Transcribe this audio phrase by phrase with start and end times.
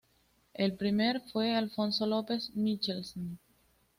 [0.55, 3.37] El primer fue Alfonso López Michelsen.